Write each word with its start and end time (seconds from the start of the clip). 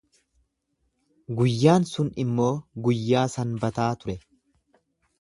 Guyyaan 1.41 1.87
sun 1.91 2.11
immoo 2.25 2.51
guyyaa 2.89 3.29
Sanbataa 3.37 3.91
ture. 4.03 4.21